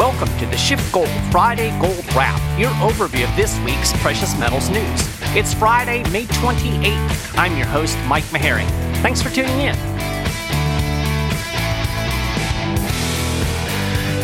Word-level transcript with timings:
Welcome 0.00 0.34
to 0.38 0.46
the 0.46 0.56
Schiff 0.56 0.80
Gold 0.92 1.10
Friday 1.30 1.78
Gold 1.78 2.02
Wrap, 2.14 2.40
your 2.58 2.70
overview 2.70 3.28
of 3.28 3.36
this 3.36 3.60
week's 3.60 3.92
precious 4.00 4.34
metals 4.38 4.70
news. 4.70 5.02
It's 5.36 5.52
Friday, 5.52 6.02
May 6.10 6.24
28th. 6.24 7.36
I'm 7.38 7.54
your 7.54 7.66
host, 7.66 7.98
Mike 8.08 8.24
Maharrey. 8.32 8.66
Thanks 9.02 9.20
for 9.20 9.28
tuning 9.28 9.60
in. 9.60 9.74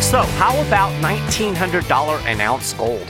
So, 0.00 0.22
how 0.38 0.58
about 0.66 0.92
$1,900 1.02 2.24
an 2.24 2.40
ounce 2.40 2.72
gold? 2.72 3.06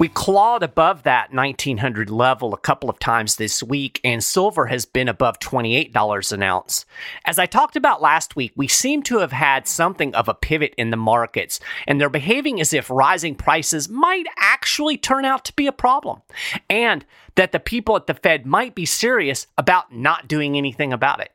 We 0.00 0.08
clawed 0.08 0.62
above 0.62 1.02
that 1.02 1.30
1900 1.30 2.08
level 2.08 2.54
a 2.54 2.58
couple 2.58 2.88
of 2.88 2.98
times 2.98 3.36
this 3.36 3.62
week, 3.62 4.00
and 4.02 4.24
silver 4.24 4.64
has 4.68 4.86
been 4.86 5.08
above 5.08 5.38
$28 5.40 6.32
an 6.32 6.42
ounce. 6.42 6.86
As 7.26 7.38
I 7.38 7.44
talked 7.44 7.76
about 7.76 8.00
last 8.00 8.34
week, 8.34 8.52
we 8.56 8.66
seem 8.66 9.02
to 9.02 9.18
have 9.18 9.32
had 9.32 9.68
something 9.68 10.14
of 10.14 10.26
a 10.26 10.32
pivot 10.32 10.74
in 10.78 10.88
the 10.88 10.96
markets, 10.96 11.60
and 11.86 12.00
they're 12.00 12.08
behaving 12.08 12.62
as 12.62 12.72
if 12.72 12.88
rising 12.88 13.34
prices 13.34 13.90
might 13.90 14.24
actually 14.38 14.96
turn 14.96 15.26
out 15.26 15.44
to 15.44 15.52
be 15.52 15.66
a 15.66 15.70
problem, 15.70 16.22
and 16.70 17.04
that 17.34 17.52
the 17.52 17.60
people 17.60 17.94
at 17.94 18.06
the 18.06 18.14
Fed 18.14 18.46
might 18.46 18.74
be 18.74 18.86
serious 18.86 19.48
about 19.58 19.94
not 19.94 20.26
doing 20.26 20.56
anything 20.56 20.94
about 20.94 21.20
it. 21.20 21.30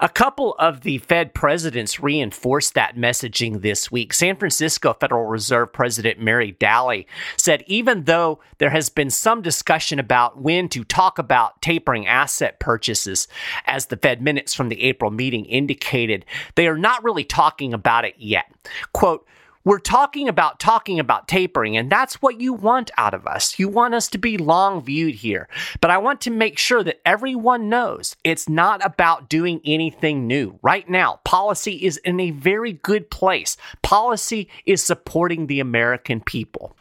A 0.00 0.08
couple 0.08 0.54
of 0.58 0.82
the 0.82 0.98
Fed 0.98 1.34
presidents 1.34 2.00
reinforced 2.00 2.74
that 2.74 2.96
messaging 2.96 3.62
this 3.62 3.90
week. 3.90 4.12
San 4.12 4.36
Francisco 4.36 4.94
Federal 4.94 5.26
Reserve 5.26 5.72
President 5.72 6.20
Mary 6.20 6.52
Daly 6.52 7.06
said 7.36 7.64
even 7.66 8.04
though 8.04 8.40
there 8.58 8.70
has 8.70 8.88
been 8.88 9.10
some 9.10 9.42
discussion 9.42 9.98
about 9.98 10.40
when 10.40 10.68
to 10.68 10.84
talk 10.84 11.18
about 11.18 11.60
tapering 11.62 12.06
asset 12.06 12.60
purchases, 12.60 13.28
as 13.66 13.86
the 13.86 13.96
Fed 13.96 14.22
minutes 14.22 14.54
from 14.54 14.68
the 14.68 14.82
April 14.82 15.10
meeting 15.10 15.44
indicated, 15.44 16.24
they 16.54 16.66
are 16.66 16.78
not 16.78 17.02
really 17.04 17.24
talking 17.24 17.74
about 17.74 18.04
it 18.04 18.14
yet. 18.18 18.46
Quote, 18.92 19.26
we're 19.64 19.78
talking 19.78 20.28
about 20.28 20.58
talking 20.58 20.98
about 20.98 21.28
tapering, 21.28 21.76
and 21.76 21.90
that's 21.90 22.20
what 22.20 22.40
you 22.40 22.52
want 22.52 22.90
out 22.98 23.14
of 23.14 23.26
us. 23.26 23.58
You 23.58 23.68
want 23.68 23.94
us 23.94 24.08
to 24.08 24.18
be 24.18 24.36
long 24.36 24.82
viewed 24.82 25.14
here. 25.14 25.48
But 25.80 25.90
I 25.90 25.98
want 25.98 26.20
to 26.22 26.30
make 26.30 26.58
sure 26.58 26.82
that 26.82 27.00
everyone 27.06 27.68
knows 27.68 28.16
it's 28.24 28.48
not 28.48 28.84
about 28.84 29.28
doing 29.28 29.60
anything 29.64 30.26
new. 30.26 30.58
Right 30.62 30.88
now, 30.88 31.20
policy 31.24 31.84
is 31.84 31.98
in 31.98 32.18
a 32.18 32.32
very 32.32 32.72
good 32.72 33.10
place. 33.10 33.56
Policy 33.82 34.48
is 34.66 34.82
supporting 34.82 35.46
the 35.46 35.60
American 35.60 36.20
people. 36.20 36.76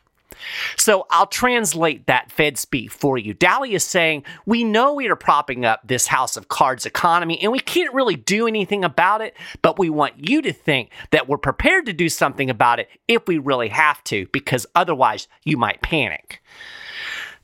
So 0.78 1.06
I'll 1.09 1.28
translate 1.28 2.08
that 2.08 2.31
Fed 2.31 2.58
speak 2.58 2.92
for 2.92 3.17
you. 3.17 3.34
Daly 3.34 3.73
is 3.73 3.84
saying, 3.84 4.23
We 4.45 4.64
know 4.64 4.94
we 4.94 5.08
are 5.08 5.16
propping 5.16 5.66
up 5.66 5.81
this 5.86 6.08
house 6.08 6.38
of 6.38 6.47
cards 6.47 6.86
economy 6.86 7.42
and 7.42 7.52
we 7.52 7.59
can't 7.59 7.94
really 7.94 8.16
do 8.16 8.47
anything 8.47 8.84
about 8.84 9.22
it, 9.22 9.36
but 9.62 9.80
we 9.80 9.89
want 9.89 10.30
you 10.30 10.42
to 10.42 10.53
think 10.53 10.92
that 11.12 11.28
we're 11.28 11.38
prepared 11.38 11.86
to 11.86 11.94
do 11.94 12.09
something 12.09 12.50
about 12.50 12.80
it 12.80 12.89
if 13.08 13.28
we 13.28 13.38
really 13.38 13.69
have 13.69 14.03
to, 14.06 14.28
because 14.31 14.66
otherwise 14.75 15.28
you 15.44 15.58
might 15.58 15.81
panic. 15.81 16.42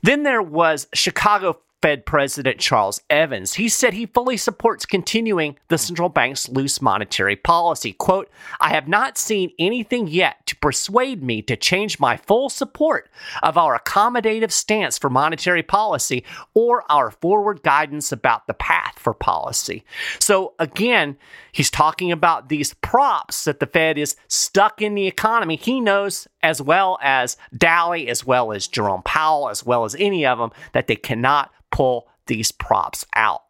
Then 0.02 0.22
there 0.22 0.42
was 0.42 0.86
Chicago 0.94 1.58
Fed 1.80 2.06
President 2.06 2.58
Charles 2.58 3.00
Evans. 3.08 3.54
He 3.54 3.68
said 3.68 3.94
he 3.94 4.06
fully 4.06 4.36
supports 4.36 4.84
continuing 4.84 5.56
the 5.68 5.78
central 5.78 6.08
bank's 6.08 6.48
loose 6.48 6.82
monetary 6.82 7.36
policy. 7.36 7.92
Quote, 7.92 8.28
I 8.60 8.70
have 8.70 8.88
not 8.88 9.16
seen 9.16 9.52
anything 9.58 10.08
yet 10.08 10.44
to 10.46 10.56
persuade 10.56 11.22
me 11.22 11.40
to 11.42 11.56
change 11.56 12.00
my 12.00 12.16
full 12.16 12.50
support 12.50 13.08
of 13.42 13.56
our 13.56 13.78
accommodative 13.78 14.50
stance 14.50 14.98
for 14.98 15.08
monetary 15.08 15.62
policy 15.62 16.24
or 16.54 16.84
our 16.90 17.12
forward 17.12 17.62
guidance 17.62 18.10
about 18.10 18.46
the 18.46 18.54
path 18.54 18.98
for 18.98 19.14
policy. 19.14 19.84
So 20.18 20.54
again, 20.58 21.16
he's 21.52 21.70
talking 21.70 22.10
about 22.10 22.48
these 22.48 22.74
props 22.74 23.44
that 23.44 23.60
the 23.60 23.66
Fed 23.66 23.98
is 23.98 24.16
stuck 24.26 24.82
in 24.82 24.94
the 24.94 25.06
economy. 25.06 25.56
He 25.56 25.80
knows 25.80 26.26
as 26.42 26.62
well 26.62 26.98
as 27.02 27.36
Daly, 27.56 28.08
as 28.08 28.24
well 28.24 28.52
as 28.52 28.66
Jerome 28.66 29.02
Powell, 29.02 29.48
as 29.48 29.64
well 29.64 29.84
as 29.84 29.94
any 29.98 30.24
of 30.26 30.38
them, 30.38 30.50
that 30.72 30.86
they 30.86 30.96
cannot 30.96 31.52
pull 31.70 32.08
these 32.26 32.52
props 32.52 33.04
out. 33.14 33.42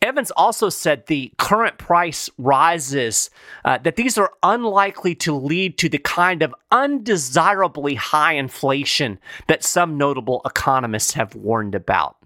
Evans 0.00 0.30
also 0.32 0.68
said 0.68 1.06
the 1.06 1.32
current 1.38 1.78
price 1.78 2.30
rises, 2.38 3.30
uh, 3.64 3.78
that 3.78 3.96
these 3.96 4.16
are 4.16 4.32
unlikely 4.42 5.14
to 5.16 5.34
lead 5.34 5.78
to 5.78 5.88
the 5.88 5.98
kind 5.98 6.42
of 6.42 6.54
undesirably 6.70 7.96
high 7.96 8.34
inflation 8.34 9.18
that 9.48 9.64
some 9.64 9.98
notable 9.98 10.42
economists 10.44 11.14
have 11.14 11.34
warned 11.34 11.74
about. 11.74 12.16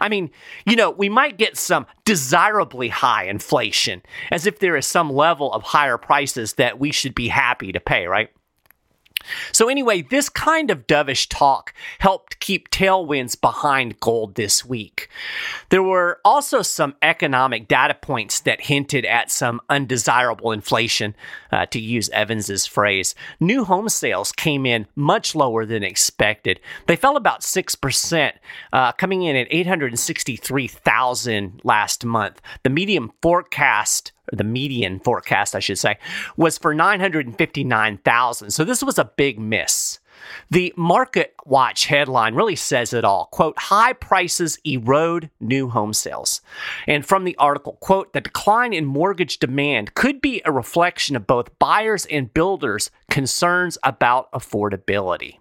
I 0.00 0.08
mean, 0.08 0.30
you 0.66 0.76
know, 0.76 0.90
we 0.90 1.08
might 1.08 1.38
get 1.38 1.56
some 1.56 1.86
desirably 2.04 2.88
high 2.88 3.24
inflation, 3.24 4.02
as 4.30 4.46
if 4.46 4.58
there 4.58 4.76
is 4.76 4.86
some 4.86 5.10
level 5.10 5.52
of 5.52 5.62
higher 5.62 5.98
prices 5.98 6.54
that 6.54 6.78
we 6.78 6.92
should 6.92 7.14
be 7.14 7.28
happy 7.28 7.72
to 7.72 7.80
pay, 7.80 8.06
right? 8.06 8.30
So, 9.52 9.68
anyway, 9.68 10.02
this 10.02 10.28
kind 10.28 10.70
of 10.70 10.86
dovish 10.86 11.26
talk 11.28 11.74
helped 11.98 12.38
keep 12.40 12.70
tailwinds 12.70 13.38
behind 13.40 13.98
gold 14.00 14.34
this 14.36 14.64
week. 14.64 15.08
There 15.70 15.82
were 15.82 16.20
also 16.24 16.62
some 16.62 16.94
economic 17.02 17.66
data 17.68 17.94
points 17.94 18.40
that 18.40 18.62
hinted 18.62 19.04
at 19.04 19.30
some 19.30 19.60
undesirable 19.68 20.52
inflation, 20.52 21.14
uh, 21.52 21.66
to 21.66 21.78
use 21.80 22.08
Evans's 22.10 22.66
phrase. 22.66 23.14
New 23.40 23.64
home 23.64 23.88
sales 23.88 24.32
came 24.32 24.66
in 24.66 24.86
much 24.94 25.34
lower 25.34 25.64
than 25.66 25.82
expected. 25.82 26.60
They 26.86 26.96
fell 26.96 27.16
about 27.16 27.42
6%, 27.42 28.32
uh, 28.72 28.92
coming 28.92 29.22
in 29.22 29.34
at 29.36 29.48
863,000 29.50 31.60
last 31.64 32.04
month. 32.04 32.40
The 32.62 32.70
medium 32.70 33.12
forecast 33.22 34.12
or 34.12 34.17
the 34.32 34.44
median 34.44 35.00
forecast, 35.00 35.54
I 35.54 35.60
should 35.60 35.78
say, 35.78 35.98
was 36.36 36.58
for 36.58 36.74
959,000. 36.74 38.50
So 38.50 38.64
this 38.64 38.82
was 38.82 38.98
a 38.98 39.04
big 39.04 39.38
miss. 39.38 39.98
The 40.50 40.74
Market 40.76 41.34
Watch 41.46 41.86
headline 41.86 42.34
really 42.34 42.56
says 42.56 42.92
it 42.92 43.04
all. 43.04 43.26
Quote, 43.26 43.58
high 43.58 43.92
prices 43.92 44.58
erode 44.64 45.30
new 45.40 45.68
home 45.68 45.92
sales. 45.92 46.40
And 46.86 47.06
from 47.06 47.24
the 47.24 47.36
article, 47.36 47.74
quote, 47.80 48.12
the 48.12 48.20
decline 48.20 48.72
in 48.72 48.84
mortgage 48.84 49.38
demand 49.38 49.94
could 49.94 50.20
be 50.20 50.42
a 50.44 50.52
reflection 50.52 51.16
of 51.16 51.26
both 51.26 51.56
buyers 51.58 52.06
and 52.06 52.34
builders' 52.34 52.90
concerns 53.10 53.78
about 53.82 54.30
affordability. 54.32 55.38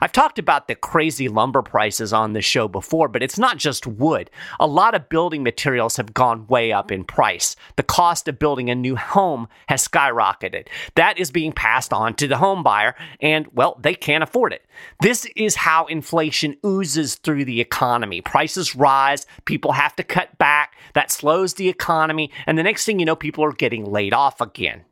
I've 0.00 0.12
talked 0.12 0.38
about 0.38 0.68
the 0.68 0.74
crazy 0.74 1.28
lumber 1.28 1.62
prices 1.62 2.12
on 2.12 2.32
the 2.32 2.40
show 2.40 2.68
before, 2.68 3.08
but 3.08 3.22
it's 3.22 3.38
not 3.38 3.58
just 3.58 3.86
wood. 3.86 4.30
A 4.58 4.66
lot 4.66 4.94
of 4.94 5.08
building 5.08 5.42
materials 5.42 5.96
have 5.96 6.14
gone 6.14 6.46
way 6.46 6.72
up 6.72 6.90
in 6.90 7.04
price. 7.04 7.56
The 7.76 7.82
cost 7.82 8.28
of 8.28 8.38
building 8.38 8.70
a 8.70 8.74
new 8.74 8.96
home 8.96 9.48
has 9.68 9.86
skyrocketed. 9.86 10.68
That 10.94 11.18
is 11.18 11.30
being 11.30 11.52
passed 11.52 11.92
on 11.92 12.14
to 12.14 12.28
the 12.28 12.38
home 12.38 12.62
buyer, 12.62 12.94
and 13.20 13.46
well, 13.52 13.78
they 13.80 13.94
can't 13.94 14.22
afford 14.22 14.52
it. 14.52 14.64
This 15.00 15.26
is 15.36 15.56
how 15.56 15.86
inflation 15.86 16.56
oozes 16.64 17.16
through 17.16 17.44
the 17.44 17.60
economy. 17.60 18.20
Prices 18.20 18.76
rise, 18.76 19.26
people 19.44 19.72
have 19.72 19.94
to 19.96 20.02
cut 20.02 20.36
back, 20.38 20.76
that 20.94 21.10
slows 21.10 21.54
the 21.54 21.68
economy, 21.68 22.30
and 22.46 22.58
the 22.58 22.62
next 22.62 22.84
thing 22.84 22.98
you 22.98 23.06
know, 23.06 23.16
people 23.16 23.44
are 23.44 23.52
getting 23.52 23.84
laid 23.84 24.14
off 24.14 24.40
again. 24.40 24.84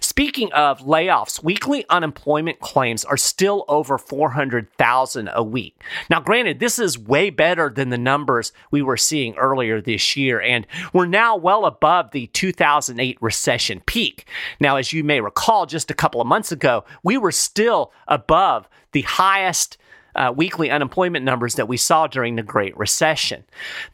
Speaking 0.00 0.52
of 0.52 0.80
layoffs, 0.80 1.42
weekly 1.42 1.84
unemployment 1.88 2.60
claims 2.60 3.04
are 3.04 3.16
still 3.16 3.64
over 3.68 3.98
400,000 3.98 5.30
a 5.32 5.42
week. 5.42 5.80
Now, 6.10 6.20
granted, 6.20 6.58
this 6.60 6.78
is 6.78 6.98
way 6.98 7.30
better 7.30 7.70
than 7.70 7.90
the 7.90 7.98
numbers 7.98 8.52
we 8.70 8.82
were 8.82 8.96
seeing 8.96 9.36
earlier 9.36 9.80
this 9.80 10.16
year, 10.16 10.40
and 10.40 10.66
we're 10.92 11.06
now 11.06 11.36
well 11.36 11.66
above 11.66 12.10
the 12.10 12.26
2008 12.28 13.18
recession 13.20 13.82
peak. 13.86 14.26
Now, 14.60 14.76
as 14.76 14.92
you 14.92 15.04
may 15.04 15.20
recall, 15.20 15.66
just 15.66 15.90
a 15.90 15.94
couple 15.94 16.20
of 16.20 16.26
months 16.26 16.52
ago, 16.52 16.84
we 17.02 17.18
were 17.18 17.32
still 17.32 17.92
above 18.06 18.68
the 18.92 19.02
highest 19.02 19.78
uh, 20.18 20.32
weekly 20.32 20.70
unemployment 20.70 21.24
numbers 21.24 21.54
that 21.54 21.68
we 21.68 21.76
saw 21.76 22.08
during 22.08 22.34
the 22.34 22.42
Great 22.42 22.76
Recession. 22.76 23.44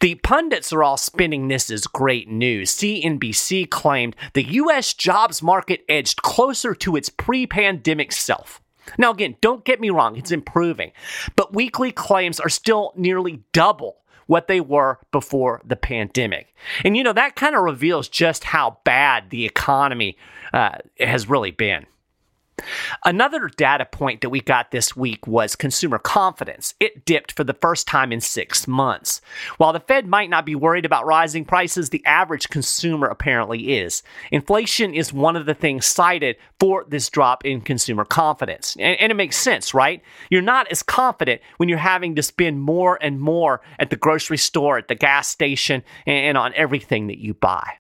The 0.01 0.15
pundits 0.17 0.73
are 0.73 0.83
all 0.83 0.97
spinning 0.97 1.49
this 1.49 1.71
as 1.71 1.87
great 1.87 2.29
news. 2.29 2.73
CNBC 2.73 3.71
claimed 3.71 4.17
the 4.33 4.45
U.S. 4.45 4.95
jobs 4.95 5.43
market 5.43 5.85
edged 5.89 6.23
closer 6.23 6.75
to 6.77 6.97
its 6.97 7.11
pre 7.11 7.47
pandemic 7.47 8.11
self. 8.11 8.63
Now, 8.99 9.13
again, 9.13 9.37
don't 9.41 9.65
get 9.65 9.81
me 9.81 9.91
wrong, 9.91 10.17
it's 10.17 10.31
improving, 10.31 10.93
but 11.37 11.55
weekly 11.55 11.93
claims 11.93 12.41
are 12.41 12.49
still 12.49 12.93
nearly 12.97 13.43
double 13.53 13.99
what 14.27 14.49
they 14.49 14.61
were 14.61 14.99
before 15.11 15.61
the 15.65 15.77
pandemic. 15.77 16.55
And 16.85 16.97
you 16.97 17.03
know, 17.03 17.13
that 17.13 17.37
kind 17.37 17.55
of 17.55 17.63
reveals 17.63 18.09
just 18.09 18.45
how 18.45 18.79
bad 18.85 19.31
the 19.31 19.45
economy 19.45 20.17
uh, 20.53 20.79
has 20.99 21.29
really 21.29 21.51
been. 21.51 21.87
Another 23.05 23.49
data 23.49 23.85
point 23.85 24.21
that 24.21 24.31
we 24.31 24.41
got 24.41 24.71
this 24.71 24.97
week 24.97 25.27
was 25.27 25.57
consumer 25.57 25.99
confidence. 25.99 26.75
It 26.81 27.05
dipped 27.05 27.33
for 27.33 27.45
the 27.45 27.55
first 27.55 27.87
time 27.87 28.13
in 28.13 28.21
six 28.21 28.67
months. 28.69 29.21
While 29.59 29.73
the 29.73 29.81
Fed 29.81 30.07
might 30.07 30.31
not 30.31 30.47
be 30.47 30.55
worried 30.55 30.85
about 30.85 31.07
rising 31.07 31.45
prices, 31.45 31.91
the 31.91 32.05
average 32.07 32.49
consumer 32.49 33.07
apparently 33.07 33.79
is. 33.79 34.03
Inflation 34.31 34.95
is 34.95 35.13
one 35.13 35.37
of 35.37 35.47
the 35.47 35.55
things 35.55 35.87
cited 35.87 36.37
for 36.61 36.85
this 36.89 37.09
drop 37.11 37.45
in 37.45 37.61
consumer 37.61 38.05
confidence. 38.05 38.77
And, 38.79 38.99
and 39.01 39.11
it 39.11 39.17
makes 39.17 39.37
sense, 39.37 39.75
right? 39.75 40.03
You're 40.31 40.43
not 40.43 40.71
as 40.71 40.83
confident 40.83 41.41
when 41.57 41.69
you're 41.69 41.79
having 41.79 42.15
to 42.17 42.23
spend 42.23 42.61
more 42.61 42.99
and 43.03 43.21
more 43.21 43.61
at 43.79 43.91
the 43.91 43.97
grocery 43.97 44.39
store, 44.39 44.79
at 44.79 44.89
the 44.89 44.95
gas 44.95 45.29
station, 45.29 45.83
and, 46.07 46.17
and 46.17 46.39
on 46.39 46.55
everything 46.55 47.09
that 47.09 47.19
you 47.19 47.35
buy. 47.35 47.79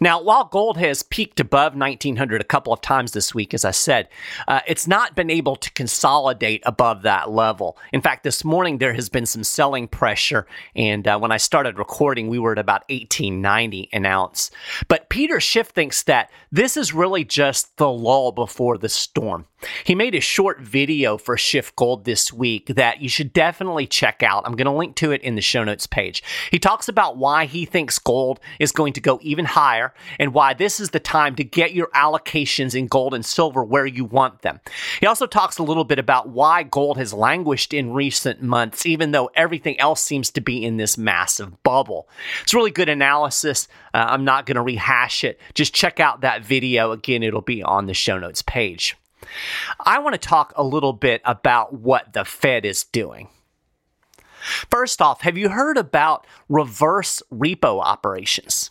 Now, 0.00 0.22
while 0.22 0.44
gold 0.44 0.76
has 0.78 1.02
peaked 1.02 1.40
above 1.40 1.74
1900 1.74 2.40
a 2.40 2.44
couple 2.44 2.72
of 2.72 2.80
times 2.80 3.12
this 3.12 3.34
week, 3.34 3.54
as 3.54 3.64
I 3.64 3.70
said, 3.70 4.08
uh, 4.48 4.60
it's 4.66 4.86
not 4.86 5.14
been 5.14 5.30
able 5.30 5.56
to 5.56 5.72
consolidate 5.72 6.62
above 6.64 7.02
that 7.02 7.30
level. 7.30 7.78
In 7.92 8.00
fact, 8.00 8.24
this 8.24 8.44
morning 8.44 8.78
there 8.78 8.94
has 8.94 9.08
been 9.08 9.26
some 9.26 9.44
selling 9.44 9.88
pressure, 9.88 10.46
and 10.74 11.06
uh, 11.06 11.18
when 11.18 11.32
I 11.32 11.36
started 11.36 11.78
recording, 11.78 12.28
we 12.28 12.38
were 12.38 12.52
at 12.52 12.58
about 12.58 12.82
1890 12.88 13.88
an 13.92 14.06
ounce. 14.06 14.50
But 14.88 15.08
Peter 15.08 15.40
Schiff 15.40 15.68
thinks 15.68 16.02
that 16.04 16.30
this 16.50 16.76
is 16.76 16.92
really 16.92 17.24
just 17.24 17.76
the 17.76 17.90
lull 17.90 18.32
before 18.32 18.78
the 18.78 18.88
storm. 18.88 19.46
He 19.84 19.94
made 19.94 20.14
a 20.14 20.20
short 20.20 20.60
video 20.60 21.18
for 21.18 21.36
Schiff 21.36 21.74
Gold 21.76 22.04
this 22.04 22.32
week 22.32 22.66
that 22.66 23.02
you 23.02 23.08
should 23.08 23.32
definitely 23.32 23.86
check 23.86 24.22
out. 24.22 24.44
I'm 24.46 24.56
going 24.56 24.66
to 24.66 24.72
link 24.72 24.96
to 24.96 25.12
it 25.12 25.22
in 25.22 25.34
the 25.34 25.42
show 25.42 25.64
notes 25.64 25.86
page. 25.86 26.22
He 26.50 26.58
talks 26.58 26.88
about 26.88 27.16
why 27.16 27.44
he 27.44 27.64
thinks 27.64 27.98
gold 27.98 28.40
is 28.58 28.72
going 28.72 28.94
to 28.94 29.00
go 29.00 29.18
even 29.22 29.44
higher 29.50 29.92
and 30.18 30.34
why 30.34 30.54
this 30.54 30.80
is 30.80 30.90
the 30.90 31.00
time 31.00 31.36
to 31.36 31.44
get 31.44 31.74
your 31.74 31.88
allocations 31.88 32.74
in 32.74 32.86
gold 32.86 33.14
and 33.14 33.24
silver 33.24 33.62
where 33.62 33.86
you 33.86 34.04
want 34.04 34.42
them. 34.42 34.60
He 35.00 35.06
also 35.06 35.26
talks 35.26 35.58
a 35.58 35.62
little 35.62 35.84
bit 35.84 35.98
about 35.98 36.28
why 36.28 36.62
gold 36.62 36.96
has 36.96 37.12
languished 37.12 37.74
in 37.74 37.92
recent 37.92 38.42
months, 38.42 38.86
even 38.86 39.12
though 39.12 39.30
everything 39.34 39.78
else 39.78 40.02
seems 40.02 40.30
to 40.30 40.40
be 40.40 40.64
in 40.64 40.76
this 40.76 40.96
massive 40.96 41.62
bubble. 41.62 42.08
It's 42.42 42.54
really 42.54 42.70
good 42.70 42.88
analysis. 42.88 43.68
Uh, 43.92 44.06
I'm 44.08 44.24
not 44.24 44.46
going 44.46 44.56
to 44.56 44.62
rehash 44.62 45.24
it. 45.24 45.40
Just 45.54 45.74
check 45.74 46.00
out 46.00 46.22
that 46.22 46.44
video. 46.44 46.92
Again, 46.92 47.22
it'll 47.22 47.40
be 47.40 47.62
on 47.62 47.86
the 47.86 47.94
show 47.94 48.18
notes 48.18 48.42
page. 48.42 48.96
I 49.84 49.98
want 49.98 50.14
to 50.14 50.18
talk 50.18 50.52
a 50.56 50.64
little 50.64 50.92
bit 50.92 51.20
about 51.24 51.74
what 51.74 52.12
the 52.12 52.24
Fed 52.24 52.64
is 52.64 52.84
doing. 52.84 53.28
First 54.70 55.02
off, 55.02 55.20
have 55.20 55.36
you 55.36 55.50
heard 55.50 55.76
about 55.76 56.26
reverse 56.48 57.22
repo 57.30 57.82
operations? 57.82 58.70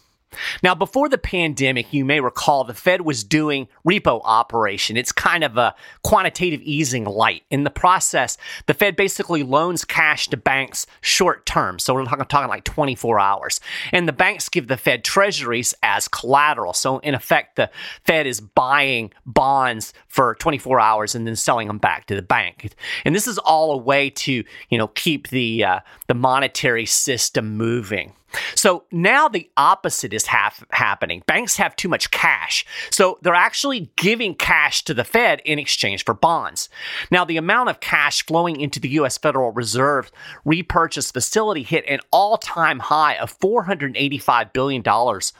Now, 0.61 0.75
before 0.75 1.09
the 1.09 1.17
pandemic, 1.17 1.91
you 1.91 2.05
may 2.05 2.19
recall 2.19 2.63
the 2.63 2.73
Fed 2.73 3.01
was 3.01 3.23
doing 3.23 3.67
repo 3.85 4.21
operation. 4.23 4.97
It's 4.97 5.11
kind 5.11 5.43
of 5.43 5.57
a 5.57 5.75
quantitative 6.03 6.61
easing 6.61 7.05
light. 7.05 7.43
In 7.49 7.63
the 7.63 7.69
process, 7.69 8.37
the 8.67 8.73
Fed 8.73 8.95
basically 8.95 9.43
loans 9.43 9.85
cash 9.85 10.27
to 10.29 10.37
banks 10.37 10.85
short 11.01 11.45
term. 11.45 11.79
So 11.79 11.93
we're 11.93 12.05
talking, 12.05 12.49
like 12.49 12.63
24 12.63 13.19
hours. 13.19 13.59
And 13.91 14.07
the 14.07 14.13
banks 14.13 14.49
give 14.49 14.67
the 14.67 14.77
Fed 14.77 15.03
treasuries 15.03 15.73
as 15.81 16.07
collateral. 16.07 16.73
So 16.73 16.99
in 16.99 17.15
effect, 17.15 17.55
the 17.55 17.69
Fed 18.05 18.27
is 18.27 18.39
buying 18.39 19.11
bonds 19.25 19.93
for 20.07 20.35
24 20.35 20.79
hours 20.79 21.15
and 21.15 21.25
then 21.25 21.35
selling 21.35 21.67
them 21.67 21.79
back 21.79 22.05
to 22.07 22.15
the 22.15 22.21
bank. 22.21 22.73
And 23.05 23.15
this 23.15 23.27
is 23.27 23.37
all 23.39 23.71
a 23.71 23.77
way 23.77 24.09
to, 24.11 24.43
you 24.69 24.77
know, 24.77 24.87
keep 24.87 25.29
the 25.29 25.63
uh, 25.63 25.79
the 26.07 26.13
monetary 26.13 26.85
system 26.85 27.57
moving. 27.57 28.13
So 28.55 28.83
now 28.91 29.27
the 29.27 29.49
opposite 29.57 30.13
is 30.13 30.27
half 30.27 30.63
happening. 30.71 31.23
Banks 31.25 31.57
have 31.57 31.75
too 31.75 31.89
much 31.89 32.11
cash. 32.11 32.65
So 32.91 33.17
they're 33.21 33.33
actually 33.33 33.91
giving 33.95 34.35
cash 34.35 34.83
to 34.85 34.93
the 34.93 35.03
Fed 35.03 35.41
in 35.45 35.59
exchange 35.59 36.05
for 36.05 36.13
bonds. 36.13 36.69
Now, 37.11 37.25
the 37.25 37.37
amount 37.37 37.69
of 37.69 37.79
cash 37.79 38.25
flowing 38.25 38.59
into 38.59 38.79
the 38.79 38.89
U.S. 38.89 39.17
Federal 39.17 39.51
Reserve 39.51 40.11
repurchase 40.45 41.11
facility 41.11 41.63
hit 41.63 41.85
an 41.87 41.99
all 42.11 42.37
time 42.37 42.79
high 42.79 43.15
of 43.15 43.37
$485 43.39 44.53
billion 44.53 44.83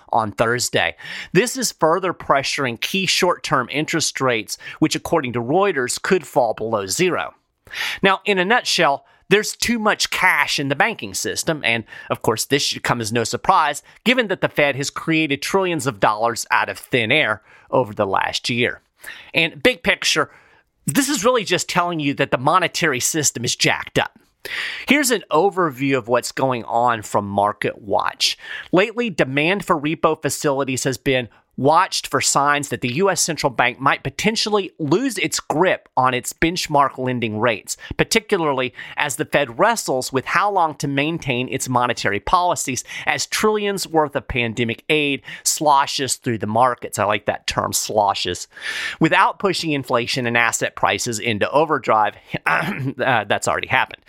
on 0.10 0.32
Thursday. 0.32 0.96
This 1.34 1.58
is 1.58 1.72
further 1.72 2.14
pressuring 2.14 2.80
key 2.80 3.06
short 3.06 3.44
term 3.44 3.68
interest 3.72 4.20
rates, 4.22 4.58
which, 4.80 4.96
according 4.96 5.34
to 5.34 5.42
Reuters, 5.42 6.02
could 6.02 6.26
fall 6.26 6.54
below 6.54 6.86
zero. 6.86 7.34
Now, 8.02 8.22
in 8.26 8.40
a 8.40 8.46
nutshell, 8.46 9.06
there's 9.30 9.56
too 9.56 9.80
much 9.80 10.10
cash 10.10 10.60
in 10.60 10.70
the 10.70 10.76
banking 10.76 11.14
system, 11.14 11.62
and 11.64 11.84
of 12.10 12.22
course, 12.22 12.46
this 12.46 12.64
should 12.64 12.84
come 12.84 13.02
as 13.02 13.14
no 13.14 13.24
surprise 13.24 13.82
given 14.04 14.28
that 14.28 14.42
the 14.42 14.50
Fed 14.50 14.76
has 14.76 14.90
created 14.90 15.42
trillions 15.42 15.88
of 15.88 16.00
dollars 16.00 16.46
out 16.52 16.70
of 16.70 16.78
thin 16.78 17.12
air 17.12 17.42
over 17.72 17.94
the 17.94 18.08
last 18.08 18.50
year. 18.50 18.82
And 19.34 19.62
big 19.62 19.84
picture, 19.84 20.32
this 20.86 21.10
is 21.10 21.24
really 21.24 21.44
just 21.44 21.70
telling 21.70 22.00
you 22.00 22.14
that 22.16 22.32
the 22.32 22.38
monetary 22.38 23.00
system 23.00 23.46
is 23.46 23.56
jacked 23.56 24.00
up. 24.00 24.20
Here's 24.88 25.12
an 25.12 25.24
overview 25.32 25.98
of 25.98 26.08
what's 26.08 26.32
going 26.32 26.64
on 26.64 27.02
from 27.02 27.28
Market 27.28 27.82
Watch. 27.82 28.38
Lately, 28.72 29.10
demand 29.10 29.66
for 29.66 29.80
repo 29.80 30.20
facilities 30.20 30.86
has 30.86 30.98
been 30.98 31.30
watched 31.60 32.08
for 32.08 32.22
signs 32.22 32.70
that 32.70 32.80
the 32.80 32.94
U.S. 32.96 33.20
central 33.20 33.50
bank 33.50 33.82
might 33.82 34.02
potentially 34.02 34.72
lose 34.80 35.18
its 35.18 35.42
grip 35.42 35.90
on 35.98 36.14
its 36.14 36.32
benchmark 36.32 36.98
lending 36.98 37.38
rates, 37.38 37.76
particularly 37.98 38.74
as 38.96 39.18
the 39.18 39.26
Fed 39.26 39.60
wrestles 39.60 40.14
with 40.14 40.24
how 40.24 40.50
long 40.50 40.74
to 40.76 40.88
maintain 40.88 41.50
its 41.50 41.68
monetary 41.68 42.22
policies 42.22 42.86
as 43.06 43.26
trillions 43.26 43.86
worth 43.86 44.16
of 44.16 44.28
pandemic 44.28 44.86
aid 44.88 45.22
sloshes 45.44 46.16
through 46.16 46.38
the 46.38 46.48
markets. 46.48 46.98
I 46.98 47.04
like 47.04 47.26
that 47.26 47.46
term, 47.46 47.74
sloshes. 47.74 48.48
Without 49.02 49.38
pushing 49.38 49.74
inflation 49.74 50.26
and 50.26 50.38
asset 50.38 50.78
prices 50.78 51.20
into 51.20 51.52
overdrive, 51.52 52.16
uh, 52.46 53.26
that's 53.26 53.50
already 53.50 53.68
happened. 53.68 54.02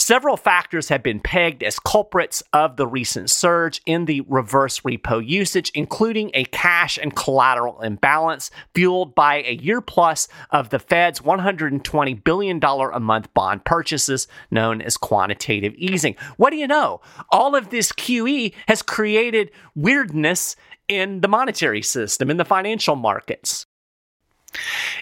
Several 0.00 0.36
factors 0.36 0.90
have 0.90 1.02
been 1.02 1.18
pegged 1.18 1.64
as 1.64 1.80
culprits 1.80 2.40
of 2.52 2.76
the 2.76 2.86
recent 2.86 3.30
surge 3.30 3.82
in 3.84 4.04
the 4.04 4.20
reverse 4.28 4.78
repo 4.80 5.20
usage, 5.26 5.72
including 5.74 6.30
a 6.34 6.44
cash 6.44 6.98
and 7.02 7.16
collateral 7.16 7.80
imbalance 7.80 8.52
fueled 8.76 9.16
by 9.16 9.42
a 9.42 9.54
year 9.54 9.80
plus 9.80 10.28
of 10.50 10.70
the 10.70 10.78
Fed's 10.78 11.18
$120 11.20 12.22
billion 12.22 12.62
a 12.62 13.00
month 13.00 13.34
bond 13.34 13.64
purchases, 13.64 14.28
known 14.52 14.80
as 14.80 14.96
quantitative 14.96 15.74
easing. 15.74 16.14
What 16.36 16.50
do 16.50 16.56
you 16.58 16.68
know? 16.68 17.00
All 17.30 17.56
of 17.56 17.70
this 17.70 17.90
QE 17.90 18.54
has 18.68 18.82
created 18.82 19.50
weirdness 19.74 20.54
in 20.86 21.22
the 21.22 21.28
monetary 21.28 21.82
system, 21.82 22.30
in 22.30 22.36
the 22.36 22.44
financial 22.44 22.94
markets. 22.94 23.66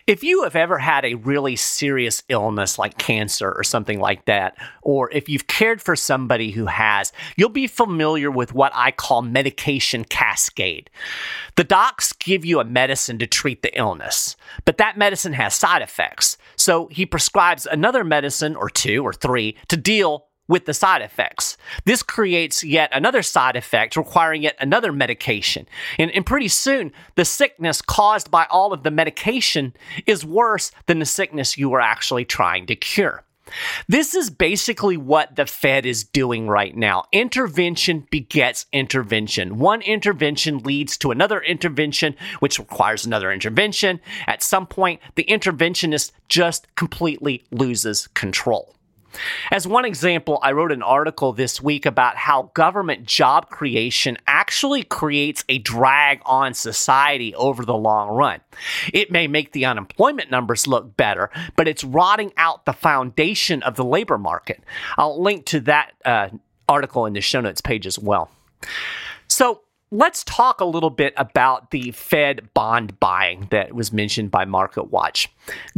If 0.07 0.23
you 0.23 0.43
have 0.45 0.57
ever 0.57 0.79
had 0.79 1.05
a 1.05 1.15
really 1.15 1.57
serious 1.57 2.23
illness 2.29 2.79
like 2.79 2.99
cancer 2.99 3.53
or 3.53 3.65
something 3.65 3.99
like 3.99 4.25
that, 4.27 4.57
or 4.83 5.11
if 5.13 5.29
you've 5.29 5.47
cared 5.47 5.81
for 5.83 5.97
somebody 5.97 6.51
who 6.51 6.67
has, 6.67 7.13
you'll 7.37 7.49
be 7.49 7.67
familiar 7.67 8.31
with 8.31 8.55
what 8.55 8.73
I 8.75 8.91
call 8.91 9.23
medication 9.23 10.05
cascade. 10.05 10.91
The 11.57 11.65
docs 11.65 12.13
give 12.13 12.45
you 12.45 12.61
a 12.61 12.65
medicine 12.65 13.19
to 13.19 13.27
treat 13.27 13.63
the 13.63 13.77
illness, 13.77 14.37
but 14.65 14.79
that 14.79 14.99
medicine 14.99 15.33
has 15.35 15.55
side 15.55 15.83
effects. 15.83 16.37
So 16.57 16.87
he 16.89 17.07
prescribes 17.07 17.67
another 17.67 18.05
medicine 18.05 18.57
or 18.57 18.71
two 18.71 19.03
or 19.05 19.13
three 19.13 19.57
to 19.69 19.77
deal 19.77 20.27
with 20.49 20.67
the 20.67 20.75
side 20.75 21.03
effects. 21.03 21.57
This 21.85 22.03
creates 22.03 22.63
yet 22.63 22.91
another 22.93 23.23
side 23.23 23.57
effect 23.57 23.97
requiring 23.97 24.43
yet 24.43 24.57
another 24.61 24.93
medication. 24.93 25.67
And, 25.99 26.11
and, 26.11 26.25
pretty 26.27 26.49
soon, 26.49 26.93
the 27.15 27.25
sickness 27.25 27.83
caused 27.83 28.31
by 28.31 28.47
all 28.51 28.73
of 28.73 28.83
the 28.83 28.91
medication 28.91 29.75
is 30.07 30.25
worse 30.25 30.71
than 30.87 30.99
the 30.99 31.07
sickness 31.07 31.59
you 31.59 31.73
are 31.73 31.81
actually 31.81 32.25
trying 32.25 32.67
to 32.67 32.77
cure. 32.77 33.25
This 33.89 34.15
is 34.15 34.31
basically 34.31 34.97
what 34.97 35.37
the 35.37 35.47
Fed 35.47 35.87
is 35.87 36.05
doing 36.05 36.49
right 36.49 36.77
now. 36.77 37.05
Intervention 37.13 38.07
begets 38.11 38.67
intervention. 38.73 39.59
One 39.59 39.83
intervention 39.83 40.59
leads 40.59 40.97
to 40.99 41.11
another 41.11 41.41
intervention, 41.41 42.17
which 42.41 42.59
requires 42.59 43.07
another 43.07 43.33
intervention. 43.33 44.01
At 44.27 44.43
some 44.43 44.67
point, 44.67 45.01
the 45.15 45.25
interventionist 45.25 46.13
just 46.29 46.67
completely 46.75 47.45
loses 47.51 48.09
control. 48.09 48.76
As 49.51 49.67
one 49.67 49.85
example, 49.85 50.39
I 50.43 50.53
wrote 50.53 50.73
an 50.73 50.83
article 50.83 51.33
this 51.33 51.61
week 51.63 51.87
about 51.87 52.17
how 52.17 52.51
government 52.55 53.07
job 53.07 53.51
creation 53.51 54.17
actually 54.27 54.83
creates 54.83 55.45
a 55.49 55.59
drag 55.59 56.21
on 56.25 56.55
society 56.55 57.35
over 57.35 57.65
the 57.65 57.77
long 57.77 58.09
run. 58.09 58.41
It 58.93 59.11
may 59.11 59.27
make 59.27 59.53
the 59.53 59.65
unemployment 59.65 60.31
numbers 60.31 60.67
look 60.67 60.97
better, 60.97 61.31
but 61.57 61.69
it's 61.69 61.85
rotting 61.85 62.33
out 62.37 62.65
the 62.65 62.73
foundation 62.73 63.63
of 63.63 63.77
the 63.77 63.85
labor 63.85 64.19
market. 64.19 64.63
I'll 64.97 65.23
link 65.23 65.47
to 65.47 65.61
that 65.61 65.93
uh, 66.05 66.29
article 66.69 67.07
in 67.07 67.13
the 67.13 67.21
show 67.21 67.41
notes 67.41 67.61
page 67.61 67.87
as 67.87 67.99
well. 67.99 68.31
So, 69.29 69.63
Let's 69.93 70.25
talk 70.25 70.61
a 70.61 70.65
little 70.65 70.91
bit 70.91 71.15
about 71.17 71.71
the 71.71 71.93
Fed 71.93 72.53
bond 72.55 72.99
buying 72.99 73.47
that 73.53 73.73
was 73.73 73.93
mentioned 73.93 74.33
by 74.33 74.45
Market 74.45 74.91
Watch. 74.91 75.29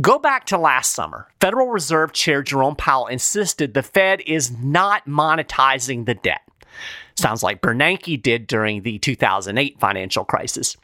Go 0.00 0.18
back 0.18 0.46
to 0.46 0.56
last 0.56 0.94
summer. 0.94 1.28
Federal 1.42 1.68
Reserve 1.68 2.14
Chair 2.14 2.42
Jerome 2.42 2.74
Powell 2.74 3.06
insisted 3.08 3.74
the 3.74 3.82
Fed 3.82 4.22
is 4.26 4.50
not 4.50 5.04
monetizing 5.04 6.06
the 6.06 6.14
debt. 6.14 6.40
Sounds 7.16 7.42
like 7.42 7.60
Bernanke 7.60 8.22
did 8.22 8.46
during 8.46 8.80
the 8.80 8.98
2008 8.98 9.78
financial 9.78 10.24
crisis. 10.24 10.78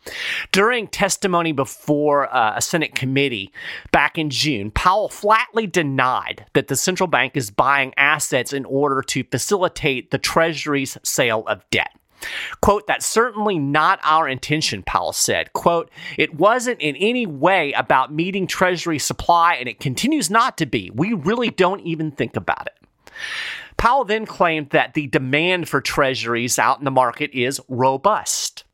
During 0.52 0.86
testimony 0.86 1.52
before 1.52 2.34
uh, 2.34 2.54
a 2.56 2.60
Senate 2.60 2.94
committee 2.94 3.50
back 3.90 4.18
in 4.18 4.28
June, 4.28 4.70
Powell 4.70 5.08
flatly 5.08 5.66
denied 5.66 6.44
that 6.52 6.68
the 6.68 6.76
central 6.76 7.06
bank 7.06 7.38
is 7.38 7.50
buying 7.50 7.94
assets 7.96 8.52
in 8.52 8.66
order 8.66 9.00
to 9.00 9.24
facilitate 9.24 10.10
the 10.10 10.18
Treasury's 10.18 10.98
sale 11.02 11.44
of 11.46 11.64
debt. 11.70 11.92
Quote, 12.60 12.86
that's 12.86 13.06
certainly 13.06 13.58
not 13.58 14.00
our 14.02 14.28
intention, 14.28 14.82
Powell 14.82 15.12
said. 15.12 15.52
Quote, 15.52 15.90
it 16.18 16.34
wasn't 16.34 16.80
in 16.80 16.96
any 16.96 17.26
way 17.26 17.72
about 17.72 18.12
meeting 18.12 18.46
Treasury 18.46 18.98
supply, 18.98 19.54
and 19.54 19.68
it 19.68 19.80
continues 19.80 20.30
not 20.30 20.56
to 20.58 20.66
be. 20.66 20.90
We 20.94 21.12
really 21.12 21.50
don't 21.50 21.80
even 21.80 22.10
think 22.10 22.36
about 22.36 22.66
it. 22.66 23.12
Powell 23.76 24.04
then 24.04 24.26
claimed 24.26 24.70
that 24.70 24.94
the 24.94 25.06
demand 25.08 25.68
for 25.68 25.80
treasuries 25.80 26.58
out 26.58 26.78
in 26.78 26.84
the 26.84 26.90
market 26.90 27.30
is 27.32 27.60
robust. 27.68 28.64